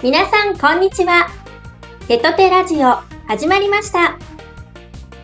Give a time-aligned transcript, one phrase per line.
[0.00, 1.28] 皆さんこんにちは。
[2.06, 2.94] テトテラジオ
[3.26, 4.16] 始まりました。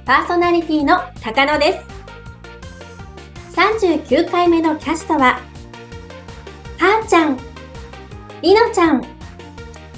[0.04, 3.56] パーソナリティの高野です。
[3.56, 5.40] 39回目のキャストは
[6.78, 7.38] はーちゃん
[8.42, 9.00] りのちゃん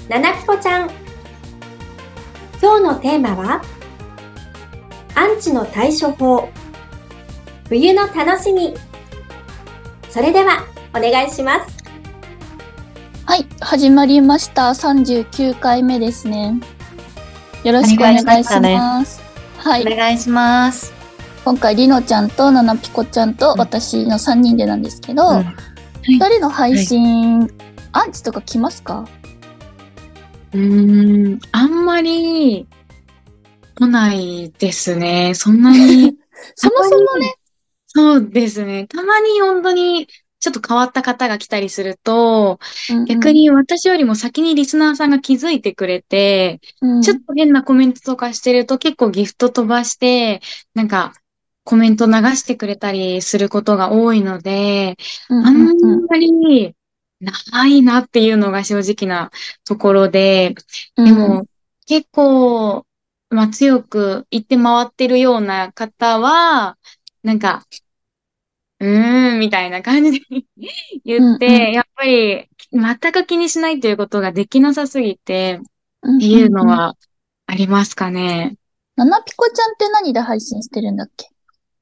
[0.07, 0.91] ななきこちゃん。
[2.61, 3.63] 今日のテーマは
[5.15, 6.49] アンチの対処法。
[7.67, 8.75] 冬の楽しみ。
[10.09, 11.77] それではお願いします
[13.25, 14.69] はい、始まりました。
[14.69, 16.61] 39回目ですね。
[17.65, 18.25] よろしくお願いし
[18.61, 19.21] ます。
[19.57, 20.93] はい、お願いします。
[21.43, 25.55] 今回りのちゃんとななぴこちゃんと私の3人でなんですけど、うん
[26.03, 27.49] 二人の配信、
[27.91, 29.05] アンチとか来ますか？
[30.53, 32.65] うーん、あんまり
[33.75, 35.33] 来ないですね。
[35.35, 36.15] そんなに。
[36.55, 37.35] そもそもね、
[37.97, 38.85] そうですね。
[38.87, 40.07] たまに本当に
[40.39, 42.59] ちょっと変わった方が来たりすると、
[43.07, 47.01] 逆、に私よりも先にリスナーさんが気づいてくれて、うん。
[47.01, 50.41] ちょっと変なコメントとかしてると結構ギフト飛ばして、
[50.75, 51.13] なんか
[51.63, 54.95] コメント流してくれたりすることが多いので、
[55.29, 55.83] うんあんうん。
[55.83, 56.75] うんまり
[57.19, 59.31] ないなっていうのが正直な
[59.65, 60.53] ところで、
[60.95, 61.47] でも、
[61.87, 62.85] 結構、
[63.29, 66.77] まあ、強く言って回ってるような方は、
[67.23, 67.65] なんか、
[68.79, 70.25] うーん、みたいな感じで
[71.03, 75.59] 言って、うんうんやっぱり、全く気にしないということができなさすぎて、
[76.03, 76.95] うんっていうのは
[77.47, 78.55] ありますかね。
[78.95, 81.27] ななぴこちゃんって何で配信してるんだっけ？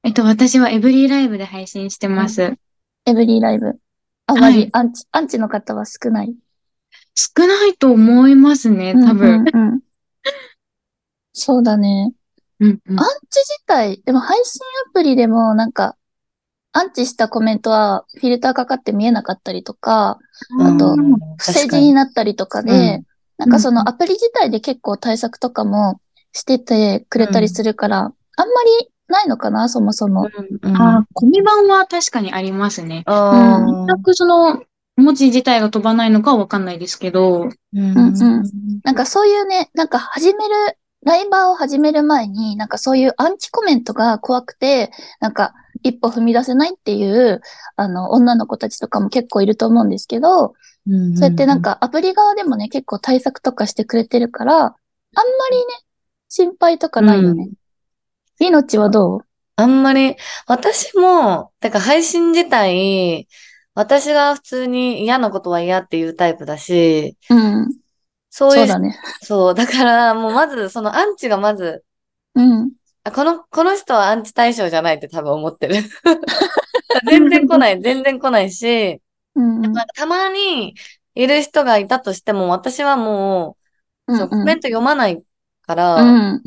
[0.03, 2.53] えっと、私はエブリーライブで配信してます。
[3.05, 3.80] エブリーライブ。
[4.27, 6.33] あまりアンチ、アンチの方は少ない？
[7.13, 9.41] 少ないと思いますね、多分。
[9.41, 9.81] うんうんうん
[11.37, 12.13] そうだね。
[12.61, 15.97] うんうんアンチ自体、でも配信アプリでもなんか、
[16.77, 20.19] アンチしたコメントはフィルターかかって見えなかったりとか、
[20.59, 23.05] あとうん不正字になったりとかで、う
[23.37, 26.02] なんかそのアプリ自体で結構対策とかも
[26.33, 28.14] しててくれたりするから、あんま
[28.81, 30.27] りないのかな、そもそも。
[30.64, 33.03] あ、コミ版は確かにありますね。
[33.05, 34.61] あ全くその、
[34.97, 37.47] 文字自体が飛ばないのかはわかんないですけど、う
[37.80, 38.43] んうん。
[38.83, 44.91] なんかそういうね、なんか始める、ライバーを始める前に、なんかそういうアンチコメントが怖くて、
[45.21, 45.53] なんか
[45.85, 47.41] 一歩踏み出せないっていう、
[47.75, 50.53] あの、女の子たちとかも結構いると思うんですけど、そ
[50.87, 54.73] うやってなんかアプリ側でもね、結構対策とかしてくれてるから、あんま
[55.51, 55.73] りね、
[56.27, 57.49] 心配とかないよね。
[58.39, 59.19] りのちはどう？
[59.55, 60.15] あんまり、
[60.47, 63.27] 私も、てか配信自体、
[63.73, 67.75] 私が普通に嫌なことは嫌っていうタイプだし、うん。
[68.29, 68.97] そういう、そうだね。
[69.21, 71.83] そう、だからもうまず、そのアンチがまず、
[72.33, 72.71] うん。
[73.05, 75.76] あこの、この人はアンチ対象じゃないって多分思ってる。
[77.08, 78.99] 全然来ない、全然来ないし、
[79.36, 79.61] うん。
[79.61, 80.73] なんかたまに
[81.14, 83.58] いる人がいたとしても、私はも
[84.08, 85.21] う、そうコメント読まない
[85.67, 86.44] から、うん。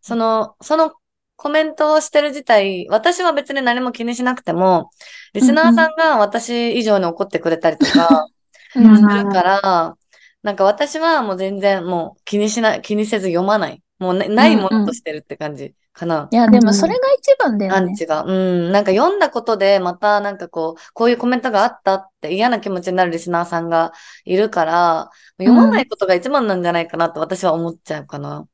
[0.00, 0.94] その、その
[1.36, 4.90] コメントをしてる自体、私は別に何も気にしなくても、
[5.32, 8.26] リスナーさんが私以上に怒ってくれたりとか
[8.74, 9.96] うんするから、
[10.42, 13.80] なんか私はもう全然もう気にしない、気にせず読まない。
[14.00, 16.28] もうねないものとしてるって感じかな。
[16.30, 17.78] いや、でもそれが一番だよね。
[17.78, 18.24] アンチが。
[18.24, 18.72] うん。
[18.72, 23.92] なんか読んだことで、またなんかこう、こういうコメントがあったって嫌な気持ちになるリスナーさんが
[24.24, 28.46] いるから、読まないことが一番なんじゃないかなと私は思っちゃうかな。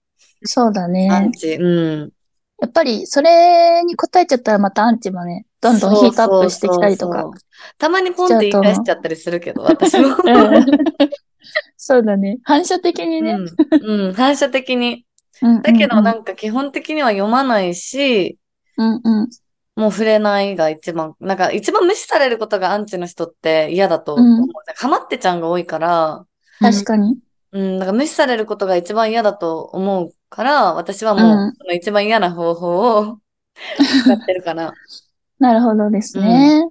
[0.42, 1.08] そうだね。
[1.10, 1.54] アンチ。
[1.54, 1.66] う
[2.06, 2.10] ん。
[2.58, 7.32] やっぱり、それに答えちゃったらまたアンチもね、どんどんヒートアップしてきたりとかそうそう。
[7.32, 7.40] そう
[7.78, 10.08] たまにポンって言い返しちゃったりするけど、私も。
[10.08, 10.66] うん
[11.76, 12.38] そうだね。
[12.42, 13.36] 反射的にね。
[13.70, 14.06] うん。
[14.08, 14.12] うん。
[14.14, 15.05] 反射的に。
[15.42, 18.38] うんだけど、うんなんか基本的には読まないし、
[18.76, 19.28] うんうん。
[19.76, 24.48] もう触れないが一番、なんか一番無視されることがアンチの人って嫌だと思う。
[24.74, 26.26] かまってちゃんが多いから、
[26.60, 27.18] 確かに。
[27.52, 33.18] うん、なんか無視されることが一番嫌だと思うから、私はもうんう、その一番嫌な方法を
[34.04, 34.72] 使ってるかな。
[35.38, 36.66] なるほどですね。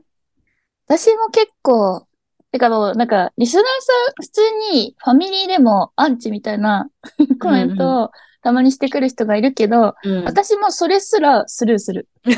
[0.88, 2.08] 私も結構、
[2.52, 4.42] てかもう、なんか、リスナーさん、普通
[4.72, 6.90] にファミリーでもアンチみたいな
[7.42, 8.12] コメントを
[8.46, 10.24] たまにしてくる人がいるけど、うん。
[10.24, 12.08] 私もそれすらスルーする。
[12.24, 12.38] 一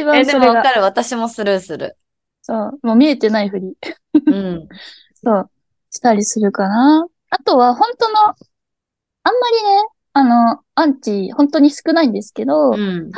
[0.00, 0.80] え、番それが、でもわかる。
[0.80, 1.98] 私もスルーする。
[2.40, 3.76] そう、もう見えてないふり。
[4.14, 4.66] うん。
[5.22, 5.50] そう、
[5.90, 7.06] したりするかな。
[7.28, 8.34] あとは、本当の、あん
[9.34, 12.78] まりね、あの、アンチ、本当に少ないんですけど、うん。
[12.78, 13.10] 変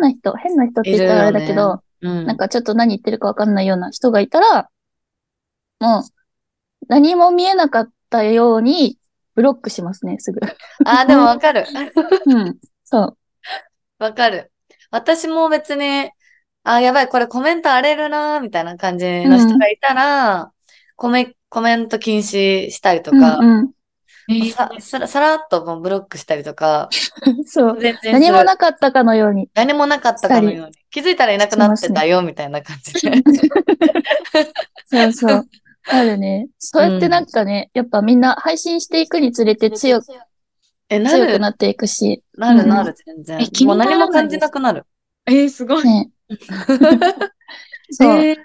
[0.00, 2.26] な人、変な人って言ったらあれだけど、ねうん。
[2.26, 4.70] なんかちょっと何言ってるかわかんないような人がいたら、
[5.80, 6.02] もう、
[6.88, 8.96] 何も見えなかったように、
[9.38, 10.40] ブロックしますね、すぐ。
[10.84, 11.64] あ、でもわかる。
[12.26, 12.58] うん。
[12.82, 13.16] そう。
[14.00, 14.50] わかる。
[14.90, 16.10] 私も別に、
[16.64, 20.50] あ、やばい、これコメント荒れるなーみたいな感じの人がいたら、
[20.96, 23.70] コメ、コメント禁止したりとか、うんうん
[24.30, 26.90] えささらさらっともうブロックしたりとか、
[27.46, 27.80] そう。
[27.80, 29.48] 全然何もなかったかのように。
[29.54, 30.74] 何もなかったかのように。
[30.90, 33.22] 気づいたらいなくなってたよ、みたいな感じで。
[34.84, 35.48] そうそう。
[35.90, 36.48] あるね。
[36.58, 40.06] そうやってなんかね、やっぱみんな配信していくにつれて強く、
[40.88, 42.22] え、なる、強くなっていくし。
[42.36, 43.46] なるなる、全然え。
[43.46, 44.86] 気もうにならない何も感じなくなる。
[45.26, 45.84] えー、すごい。
[45.84, 46.10] ね。
[47.90, 48.18] そう。
[48.18, 48.36] えー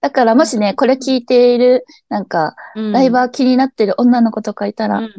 [0.00, 5.10] だからもしね、これ聞いている、なんか、ライバー気になってる女の子とかいたら、うん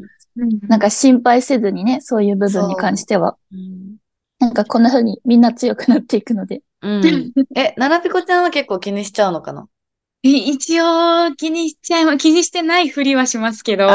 [0.68, 3.96] なんか心配せずにね、そういう部分に関しては、うん
[4.38, 6.62] なんかこんな風にみんな強くなっていくので。
[6.84, 7.32] うん。
[7.56, 9.64] え、ななぴこちゃんは結構気にしちゃうのかな？
[9.64, 9.75] え
[10.50, 13.88] 一応気にしちゃいま、気にしてないふりはしますけど、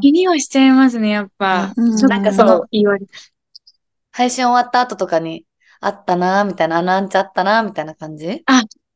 [0.00, 1.72] 気にはしちゃいますね、やっぱ。
[1.76, 3.04] うんなんかその言われ
[4.12, 5.44] 配信終わった後とかに、
[5.80, 8.44] あったなーみたいな、あのアンチあったなーみたいな感じ？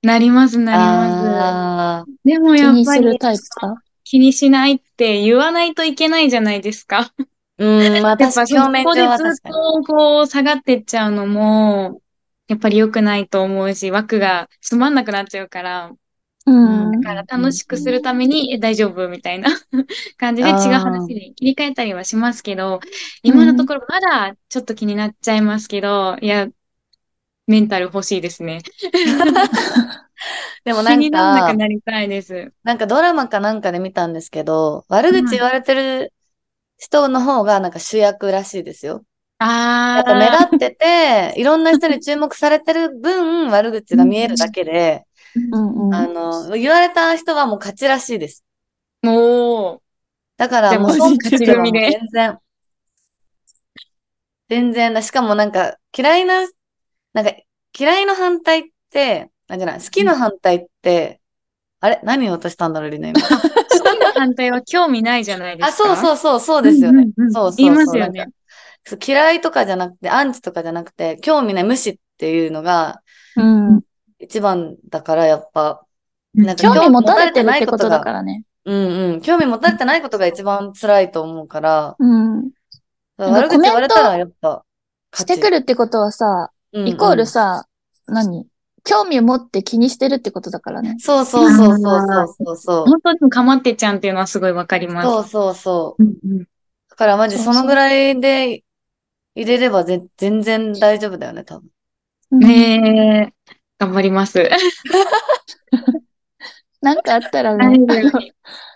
[0.03, 2.13] なります、なりまあす。
[2.25, 3.83] でも気やっぱりにするタイプか？
[4.05, 7.11] 気にしないって言わないといけないじゃないですか。
[7.59, 9.53] ーうん、ま あやっそこでずっ。
[9.53, 12.01] とこう下がってっちゃうのも、
[12.47, 15.91] やっぱり良くないと思うし、枠がつまんなくなっちゃうから、
[16.51, 16.91] うん。
[16.91, 19.51] だから楽しくするために、え大丈夫みたいな
[20.19, 22.81] 感じで違う話に切り替えたりはしますけど、
[23.23, 26.49] 今のところまだちょっと気になっちゃいますけど、いや、
[27.47, 28.61] メンタル欲しいですね。
[30.65, 32.53] でもなん気にならなかく、なりたいです。
[32.63, 36.13] なんかドラマかなんかで見たんですけど、悪口言われてる
[36.79, 39.05] 人の方がなんか主役らしいですよ。
[39.95, 45.07] やあっぱ目あ、立ってて、いろんな人に注目されてる分、悪口が見えるだけで、
[45.53, 45.95] うんうん。
[45.95, 48.45] あの、言われた人はもう勝ちらしいです。
[49.03, 49.83] もう、
[50.37, 52.39] だからもう、勝ち組で全然。
[54.49, 55.03] 全然だ。
[55.03, 56.47] しかもなんか、嫌いな、
[57.13, 57.33] なんか、
[57.79, 61.21] 嫌いの反対って、なんじゃない、好きの反対って、
[61.81, 63.21] あれ何を落としたんだろう、リナ今。
[63.23, 65.97] 好きな反対は興味ないじゃないであ、すか。
[65.97, 67.05] そうそうそう、そうですよね。
[67.05, 67.57] うんうんうんそうそう。
[67.57, 68.29] 言いますよね
[69.07, 73.03] 嫌いとかじゃなくて、アンチとかじゃなくて、興味ない無視っていうのが
[73.37, 73.81] うん。
[74.19, 75.85] 一番だから、やっぱ、
[76.37, 78.45] うんなんか興味持たれてるってことだからね。
[78.65, 79.21] うんうん。
[79.23, 82.51] 興味持たれてないことが一番辛いと思うから、うん。
[83.17, 84.63] 悪口言われたらやっぱ、
[85.15, 87.67] してくるってことはさ、うんうんイコールさ、
[88.07, 88.47] 何？
[88.85, 90.97] 興味を持って気にしてるってことだからね。
[90.99, 92.85] そうそうそうそうそうそうそう。
[92.87, 95.09] 本当にかまってちゃんっていうのはすごいわかります。
[95.09, 96.03] そうそうそう。
[96.03, 96.45] うんうん
[96.91, 98.65] だからマジそうそうそのぐらいで
[99.35, 101.71] 入れればぜ全然大丈夫だよね、多分。
[102.41, 103.33] ねえ、
[103.79, 104.49] 頑張ります。
[106.81, 107.87] なんかあったら大ね、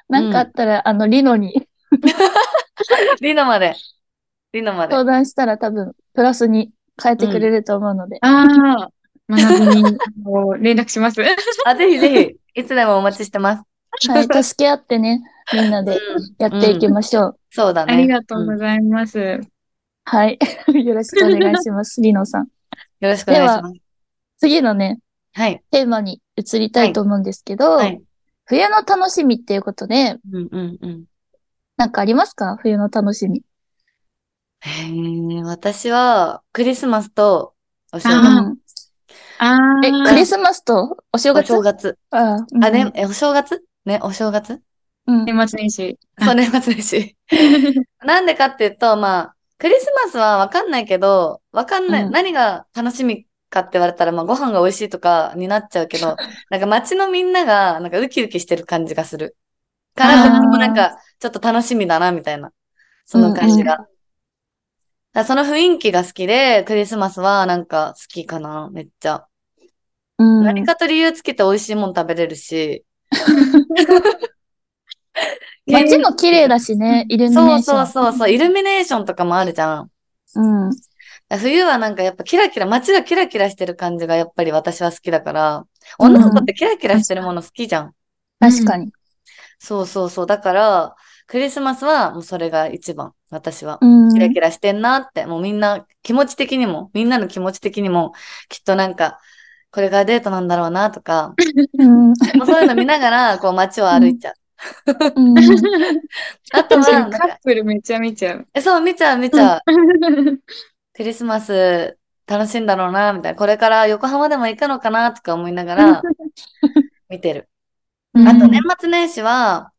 [0.08, 1.68] なんかあったら、あの、リノに
[3.20, 3.74] リノまで。
[4.52, 4.92] リノまで。
[4.92, 6.72] 相談したら多分、プラスに
[7.02, 8.18] 変えてくれると思うので。
[8.20, 8.46] あ
[8.78, 8.88] あ、
[9.28, 9.98] 学びに
[10.60, 11.22] 連絡します。
[11.64, 13.62] あ、ぜひぜひ、いつでもお待ちしてます。
[14.08, 15.22] はい、助け合ってね、
[15.52, 15.98] みんなで
[16.38, 17.38] やっていきましょう。
[17.50, 17.94] そうだね。
[17.94, 19.40] ありがとううんございます。
[20.04, 20.38] はい。
[20.68, 22.48] よろしくお願いします、リノさん。
[23.00, 23.91] よろしくお願いします。
[24.42, 24.98] 次のね、
[25.34, 25.62] はい。
[25.70, 28.02] テーマに移りたいと思うんですけど、はい。
[28.44, 31.04] 冬の楽しみっていうことで、うんうんうん。
[31.76, 32.56] なんかありますか？
[32.60, 33.44] 冬の楽しみ。
[34.62, 34.70] へ
[35.38, 37.54] え、私は、クリスマスと
[37.92, 38.28] お正あ月。
[38.28, 38.56] うん
[39.38, 41.98] ああ、え、クリスマスとお正お月正月。
[42.10, 43.64] ああ、ね、え、お正月？
[43.84, 44.60] ね、お正月？
[45.06, 45.24] うん。
[45.24, 45.98] 年末年始。
[46.16, 47.16] あそう、年末年始。
[48.04, 56.16] なんでかっていうと、まあ、クリスマスはわかんないけど、わかんない、うん何が楽しみかって言われたら、まあ、ご飯が美味しいとかになっちゃうけど、
[56.50, 59.36] なんか街のみんなが、なんかウキウキしてる感じがする。
[59.94, 62.50] から、こっちもなんか、ちょっと楽しみだな、みたいな。
[63.04, 63.76] その感じが。
[63.78, 63.92] うん
[65.14, 69.26] だからその雰囲気が好きで、クリスマスはなんか好きかな、めっちゃ。
[70.18, 70.44] うん。
[70.44, 72.82] 何かと理由つけて美味しいもん食べれるし。
[75.66, 77.86] 街も綺麗だしね、イルミネそうーション。
[77.86, 79.90] そうそうそう、イルミネーションとかもあるじゃん。
[80.34, 80.70] うん。
[81.38, 85.66] 冬はなんかやっぱキラキラ、街がキラキラしてる感じがやっぱり私は好きだから、
[85.98, 87.94] 女の子ってキラキラしてるもの好きじゃん。
[88.40, 88.92] 確かに。
[89.58, 90.26] そうそうそう。
[90.26, 90.96] だから、
[91.26, 93.78] クリスマスはもうそれが一番、私は。
[93.80, 94.14] うん。
[94.14, 98.12] キラキラしてんなって、もうみんな気持ち的にも、みんなの気持ち的にも、
[98.48, 99.18] きっとなんか、
[99.70, 101.34] これがデートなんだろうなとか、
[101.78, 102.08] うん。
[102.36, 104.34] もうそういうの見ながら、こう街を歩いちゃう。
[105.16, 105.62] うん。
[106.52, 108.46] あとは、カッか、プルめっちゃ見ちゃう。
[108.54, 109.60] え、そう、見ちゃう見ちゃう。
[110.94, 113.38] クリスマス楽しいんだろうな、みたいな。
[113.38, 116.02] これから横浜でも行くのかな、とか思いながら
[117.08, 117.48] 見てる。
[118.14, 119.72] うんあと年末年始は、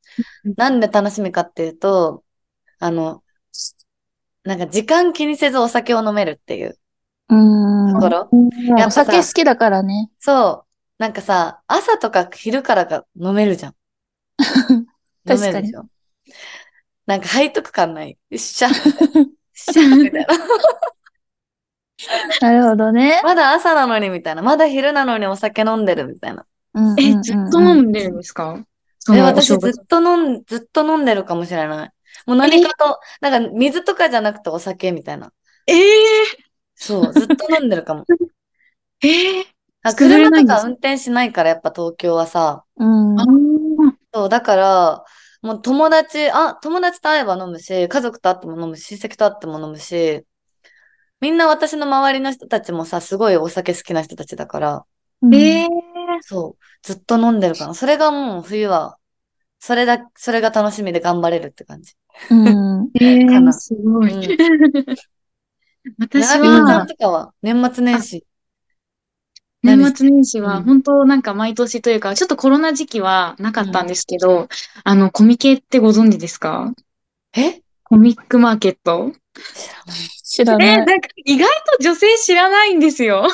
[0.58, 2.24] なんで楽しみかっていうと、
[2.79, 3.24] あの、
[4.43, 6.77] なんか時間気にせずお酒を飲めるっていう。
[7.29, 7.36] う
[7.91, 7.93] ん。
[7.93, 8.29] こころ。
[8.32, 10.10] うんやっぱ酒好きだからね。
[10.20, 11.01] そう。
[11.01, 13.75] なんかさ、朝とか昼からが飲めるじゃん。
[14.70, 14.86] 飲
[15.25, 15.86] 確かにめるでしょ。
[17.05, 18.17] なんか背徳感ない。
[18.36, 18.70] しゃ。
[18.70, 19.96] しゃ。
[19.96, 20.27] みたいな。
[22.41, 23.22] なるほどね。
[23.24, 24.41] まだ朝なのにみたいな。
[24.41, 26.45] まだ昼なのにお酒飲んでるみたいな。
[26.98, 28.65] え、ずっと飲んでるんですか？
[29.00, 31.91] そえ、の私ずっと飲ん、ずっと飲んでるかもしれない。
[32.25, 35.33] もう何かと、なんか水とかじゃなくてお酒みたいな。
[35.67, 36.43] ええ
[36.75, 38.05] そう、ずっと飲んでるかも。
[39.03, 39.45] ええ
[39.83, 42.65] あ作れないんです車とか運転しないからやっぱ東京はさ。
[42.77, 43.19] うん。
[43.19, 43.25] あ
[44.13, 45.05] そう、だから、
[45.41, 50.25] もう友達、あ、友達と会えば飲むし、家族と会っても飲むし、親戚と会っても飲むし、
[51.24, 54.86] みんな私の周りの人たちもさ、すごいお酒好きな人たちだから、
[55.22, 55.70] うんええ
[56.20, 57.74] そう、ずっと飲んでるかな。
[57.74, 58.98] それがもう冬は、
[59.60, 61.94] それだ、それが楽しみで頑張れるって感じ。
[62.30, 62.89] うん。
[63.00, 64.12] えかなえすごい。
[64.13, 64.38] うん
[66.00, 67.34] 私奈良美ちゃんは、とかは？
[67.42, 68.25] 年末年始？
[69.63, 74.50] 年末年始は、うん本当なんか毎年というか、ちょっとコロナ時期はなかったんですけど、
[74.84, 76.74] あの、コミケってご存知ですか？
[77.36, 77.62] え？
[77.84, 79.12] コミックマーケット
[79.53, 80.12] 知らない。
[80.39, 80.85] え、知らな。
[80.85, 81.47] ないんか意外
[81.77, 83.27] と女性知らないんですよ。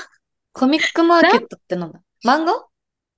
[0.53, 1.99] コミックマーケットってなんだ？
[2.25, 2.65] 漫画？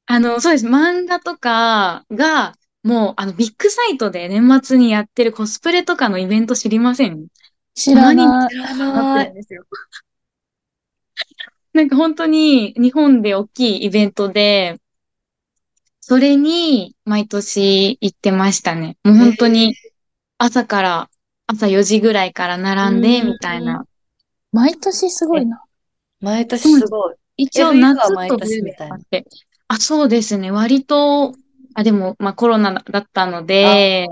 [0.07, 0.67] あの、そうです。
[0.67, 7.27] 漫画とかが、もう、あの、ビッグサイトで年末にやってるコスプレとかのイベント知りません？
[7.75, 8.49] 知らない。
[8.49, 9.33] 知らなない。
[11.73, 14.81] なんか本当に日本で大きいイベントで、
[16.01, 18.97] それに毎年行ってましたね。
[19.03, 19.75] もう本当に
[20.37, 21.10] 朝から、
[21.51, 23.85] 朝4時ぐらいから並んで、うんみたいな。
[24.51, 25.63] 毎年すごいな。
[26.21, 27.15] 毎年すごい。
[27.37, 29.25] 一応夏毎と冬年みたいながあって。
[29.67, 30.51] あ、そうですね。
[30.51, 31.33] 割と、
[31.73, 34.07] あ、でも、まあコロナだったので。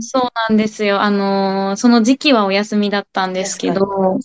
[0.00, 1.00] そうなんですよ。
[1.00, 4.18] あのーその時期はお休みだったんですけど、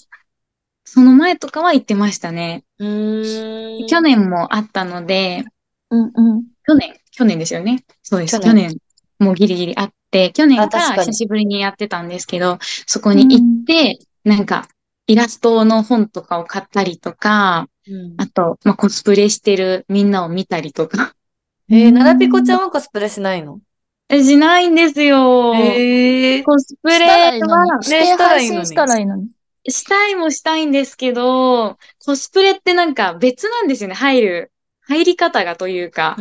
[0.83, 2.63] その前とかは行ってましたね。
[2.77, 5.45] 去年もあったので、
[5.89, 6.43] うんうん。
[6.65, 7.83] 去年、去年ですよね。
[8.03, 8.39] そうです。
[8.39, 8.77] 去年去年、
[9.19, 14.67] もうギリギリあって、去年から久しぶりにやってたんですけど、そこに行って、なんか、
[15.07, 21.15] イラストの本とかを買ったりとか、うんあと、まあ、コスプレしてるみんなを見たりとか。
[21.69, 23.59] えー、ななぴこちゃんはコスプレしないの？
[24.09, 25.55] え、しないんですよ。
[25.55, 27.83] えー、コスプレしたらいいのは、に。
[27.85, 28.17] し
[28.75, 29.29] たらいいのに。
[29.67, 34.50] したいもしたいんですけど、コスプレってなんか別なんですよね、入る、
[34.91, 36.17] 入り方がというか。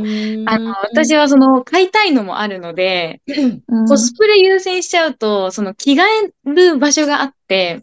[0.47, 6.03] あの、私はその、買いたいのもあるので、うんコスプレ優先しちゃうと、その着替
[6.47, 7.83] える場所があって、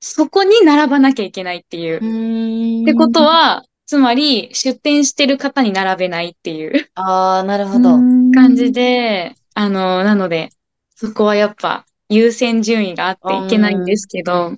[0.00, 2.00] そこに並ばなきゃいけないっていう。
[2.02, 7.94] うってことは、つまり出店してる方に並べないっていうああ、なるほど。
[7.94, 10.50] う ん感じで、あの、なので、
[10.94, 14.54] そこはやっぱ優先順位があっていけないんですけど、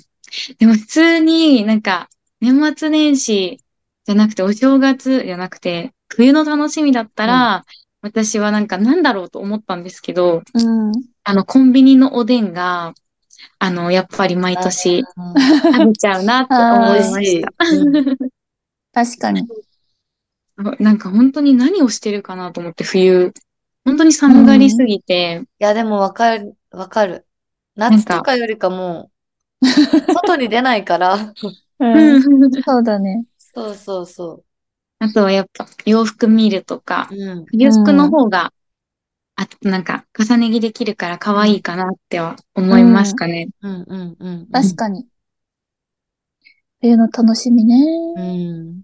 [0.58, 2.08] でも普通になんか
[2.40, 3.60] 年末年始
[4.04, 7.64] じゃなくてお正月じゃなくて冬の楽しみだったら、
[8.02, 10.92] 私はなんかなんだろうと思ったんですけど、うん。
[11.24, 12.94] あのコンビニのおでんが、
[13.58, 17.48] あの、やっぱり毎年うん食べちゃうなって思いました。
[17.64, 18.16] うん
[18.92, 19.48] 確かに。
[20.78, 23.32] なんか本当に何をしてるかなと思って冬。
[23.84, 27.26] 本当に寒がりすぎて、いや、でもわかる、わかる。
[27.74, 29.10] 夏とかよりかも、
[30.12, 31.14] 外に出ないから。
[31.14, 31.34] う。
[31.80, 33.24] うんんそうだね。
[33.54, 34.44] そうそうそ
[34.98, 37.14] あとはやっぱ洋服見るとか、う。
[37.16, 37.44] うん。
[37.46, 38.52] 冬服の方が、
[39.34, 43.48] あ、なんか重ね着できるから可愛いかなっては思いますかね。
[43.62, 44.48] うんうんうん。
[44.52, 45.06] 確かに。
[46.80, 47.76] 冬の楽しみね。
[48.16, 48.82] うん。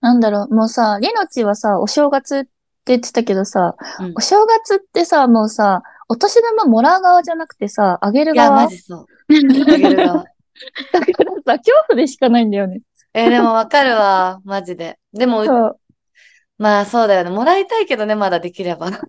[0.00, 2.50] なんだろう、もうさ、りのちはさ、お正月って
[2.86, 8.64] 言ってたけどさ、うんお正月ってさ、もうさ、お年玉もらう側じゃなくてさ、あげるいや、側。
[8.64, 9.06] マジそう。
[9.28, 10.24] あげる側。
[10.92, 12.82] だからさ、恐怖でしかないんだよね。
[13.14, 14.98] えーでもわかるわ、マジで。
[15.12, 15.78] でも、そう。
[16.58, 17.30] まあそうだよね。
[17.30, 18.90] もらいたいけどね、まだできれば。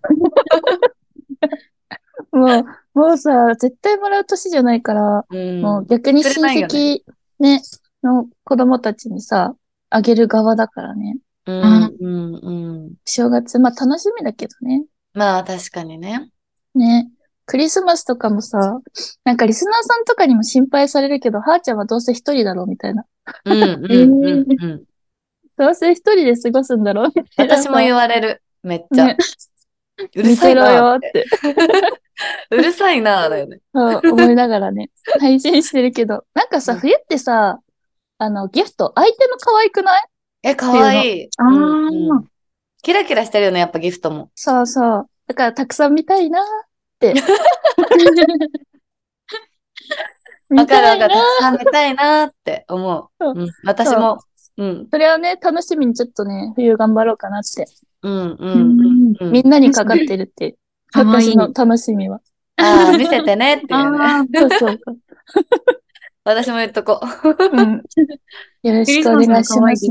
[2.32, 2.64] もう、
[2.98, 5.62] もうさ、絶対もらう年じゃないから、うん。
[5.62, 7.02] もう逆に親戚
[7.38, 7.62] ね、
[8.02, 9.54] の子供たちにさ、
[9.90, 11.18] あげる側だからね。
[11.46, 12.50] うん、うん、う
[12.88, 12.94] ん。
[13.04, 14.84] 正月、まあ楽しみだけどね。
[15.12, 16.30] まあ確かにね。
[16.74, 17.10] ね。
[17.46, 18.80] クリスマスとかもさ、
[19.24, 23.04] なんかリスナーさんとかにも心配されるけど、はーちゃんはどうせ一人だろうみたいな。
[23.44, 24.84] うん、うん、うん、うん。
[25.56, 27.62] どうせ一人で過ごすんだろうみたいなさ。
[27.64, 28.42] 私も言われる。
[28.62, 29.06] めっちゃ。
[29.06, 29.16] ね
[30.16, 30.98] うるさいなっ。
[30.98, 31.24] ってて、
[32.50, 33.60] うるさいな、 だよね。
[33.72, 36.24] そう思いながらね、配信してるけど。
[36.34, 37.60] なんかさ、うん冬ってさ、
[38.18, 40.04] あの、ギフト、相手の可愛くない？
[40.42, 41.28] え、かわいい。
[41.38, 42.24] あーうんうん
[42.82, 44.30] キラキラしてるよね、やっぱギフトも。
[44.34, 45.08] そうそう。
[45.26, 46.40] だからたくさん見たいな。
[50.50, 51.14] わかるわかる。
[51.14, 53.24] たくさん見たいなって思う。
[53.24, 54.18] うん、私も。
[54.56, 57.66] うん、それはね、楽しみにちょっとね、冬頑張ろうかなって。
[58.02, 59.32] うん、う、うんうん。
[59.32, 60.56] みんなにかかってるって。
[60.94, 62.20] 私の楽しみは。
[62.56, 64.28] ああ、見せてねっていう ね。
[64.32, 64.98] そうそうそう。
[66.24, 67.56] 私も言っとこう。
[67.56, 67.82] うん。
[68.62, 69.90] よろしくお願いします。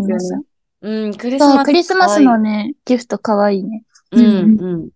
[0.82, 1.66] うん、クリスマス。
[1.66, 3.84] クリスマスのね、ギフトかわいいね。
[4.12, 4.90] うん、うん。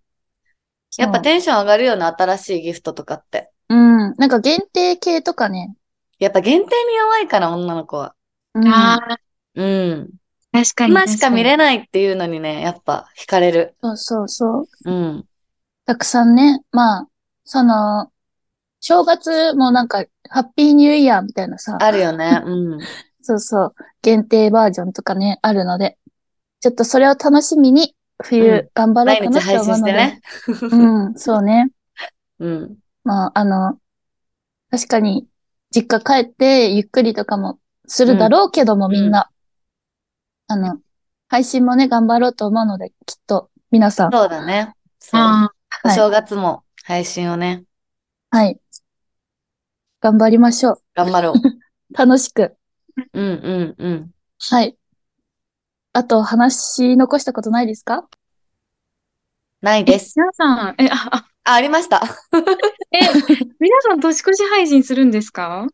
[0.97, 3.51] やっぱテンション上がるよね、新しいギフトとかって。
[3.69, 4.15] うん。
[4.17, 5.75] なんか限定系とかね。
[6.19, 8.15] やっぱ限定に弱いから、女の子は。
[8.53, 8.67] うん。
[8.67, 9.17] ああ、
[9.55, 10.09] うん。
[10.51, 10.91] 確かに。
[10.91, 11.77] 今しか見れない。
[11.77, 13.75] ないっていうのにね、やっぱ惹かれる。
[13.81, 14.67] そうそうそう。
[14.85, 15.25] うん。
[15.85, 17.07] たくさんね、まあ、
[17.45, 18.11] その、
[18.79, 22.41] 正月もなんか、ハッピーニューイヤーみたいなさ、あるよね。
[22.43, 22.79] うん。
[23.21, 25.97] そうそう、限定バージョンとかね、あるので、
[26.59, 29.91] ちょっとそれを楽しみに、冬頑張ろうかなって思うので。
[29.91, 30.71] 配信してね。
[30.71, 31.71] うん、そうね。
[32.39, 32.77] うん。
[33.03, 33.79] まあ、あの、
[34.71, 35.27] 確かに、
[35.71, 39.29] 実家帰ってゆっくりとかもするだろうけども、んみんな。
[40.47, 40.79] あの、
[41.27, 44.11] 配信もね、頑張ろうと思うので、きっと、皆さん。
[44.11, 44.73] そうだね。
[44.99, 45.21] そう。
[45.21, 45.57] はい
[45.95, 47.63] 正月も配信をね、
[48.29, 48.59] はい。
[50.01, 50.81] 頑張りましょう。
[50.95, 51.33] 頑張ろう。
[51.93, 52.57] 楽しく。
[53.13, 54.11] うんうんうん。
[54.39, 54.77] はい。
[55.97, 58.07] あと、話し残したことないですか？
[59.61, 60.13] ないです。
[60.15, 62.03] 皆さん、え、あ、あ、あ、ありました。
[62.93, 62.99] え、
[63.59, 65.65] 皆さん年越し配信するんですか？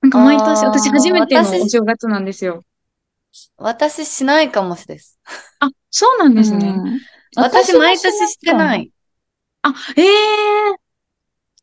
[0.00, 2.64] なんか毎年、私初めての私お正月なんですよ。
[3.56, 5.16] 私しないかもしれです。
[5.60, 6.66] あ、そうなんですね。
[6.66, 6.98] うん
[7.36, 8.74] 私も毎年してな。
[8.74, 8.90] い
[9.62, 10.08] あ、ええ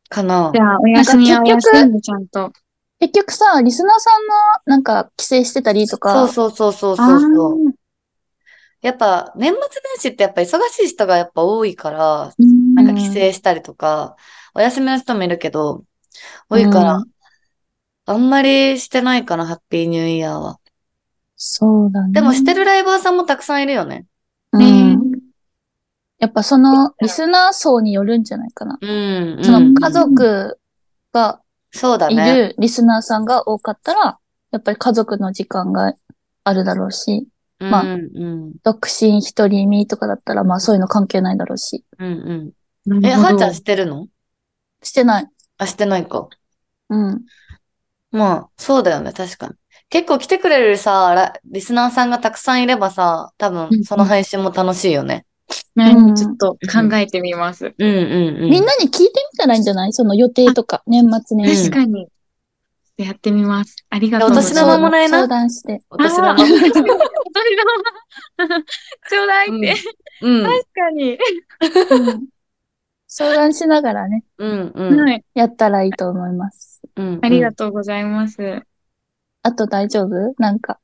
[0.08, 0.58] かなじ。
[0.58, 2.50] ゃあ、お休みは休んでちゃんと。
[3.00, 4.34] 結局さ、リスナーさんの、
[4.66, 7.68] なんか、帰省してたりとそうか、そうそうそうあそうそう。
[7.68, 7.72] ー
[8.82, 14.16] やっぱ年末年始ってやっぱ忙しい人がやっぱ多いから、うんなんか帰省したりとか、
[14.54, 15.84] お休みの人もいるけど、
[16.48, 17.10] 多いから、うん
[18.06, 20.58] あんまりしてないかな、ハッピーニューイヤーは。
[21.36, 22.12] そうだね。
[22.12, 24.06] でもしてるライバーさんもたくさんいるよね。
[24.52, 24.60] うん
[25.12, 25.20] ね
[26.18, 28.78] やっぱその、リスナー層によるんじゃないかな。
[28.80, 29.44] うん、うん。
[29.44, 30.58] その、家族
[31.12, 32.34] がいそうだね。
[32.34, 34.18] るリスナーさんが多かったら、
[34.50, 35.94] やっぱり家族の時間が
[36.44, 37.28] あるだろうし、
[37.58, 42.54] まあうん、うん、独身一人身とかだったら、まあそういうの関係ないだろうし、うん、
[42.86, 43.06] うん。
[43.06, 44.08] え、はーちゃん知ってるの？
[44.82, 45.28] してない。
[45.58, 46.28] あ、してないか。
[46.88, 47.24] うん。
[48.10, 49.54] まあ、そうだよね、確かに。
[49.88, 55.26] 結構来てくれるさ、ラリスナーさんがたくさんいればさ、多うんうん分その配信も楽しいよね。
[55.76, 57.74] ねうんちょっと考えてみます。
[57.78, 58.50] うんうんうん。
[58.50, 59.92] みんなに聞いてみたらいいんじゃない？
[59.92, 61.70] その予定とか、年末年始。
[61.70, 62.08] 確かに。
[62.96, 63.76] やってみます。
[63.88, 64.54] ありがとうおございます。
[64.54, 65.82] 年玉もらえな相談して。
[65.88, 66.32] お年玉。
[66.34, 66.70] お年玉
[69.08, 69.74] ちょうだいって。
[70.22, 70.44] うん。
[70.44, 71.18] 確かに。
[72.12, 72.28] うん
[73.12, 75.00] 相談しながらね、うんうん。
[75.00, 75.24] はい。
[75.34, 76.80] やったらいいと思います。
[76.94, 77.18] うん。
[77.22, 78.62] ありがとうございます。
[79.42, 80.32] あと大丈夫？
[80.38, 80.78] なんか、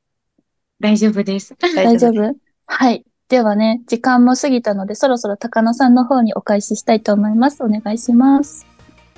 [0.81, 1.55] 大丈夫です。
[1.57, 2.35] 大大丈夫？
[2.65, 3.05] はい。
[3.29, 7.61] ではね、時間も過ぎたので、そろそろ高野さんの方にお返ししたいと思います。
[7.61, 8.65] お願いします。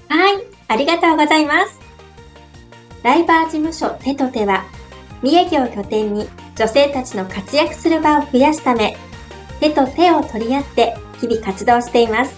[0.07, 1.79] はい、ありがとうございます。
[3.03, 4.63] ライバー事務所手と手は、
[5.21, 8.97] 三重県を拠点に女性たちの活躍する場を増やすため、
[9.59, 12.33] 手と手を取り合って日々活動しています。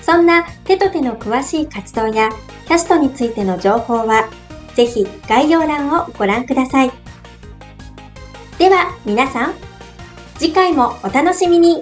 [0.00, 2.30] そんな手と手の詳しい活動や
[2.66, 4.30] キャストについての情報は、
[4.74, 6.90] ぜひ概要欄をご覧ください。
[8.58, 9.71] では皆さん、
[10.42, 11.80] 次回もお楽しみに。